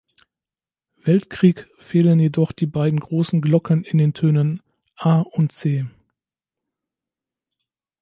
Weltkrieg 1.03 1.69
fehlen 1.77 2.19
jedoch 2.19 2.53
die 2.53 2.65
beiden 2.65 2.99
großen 2.99 3.39
Glocken 3.39 3.83
in 3.83 3.99
den 3.99 4.15
Tönen 4.15 4.63
a° 4.97 5.21
und 5.21 5.51
c´. 5.53 5.87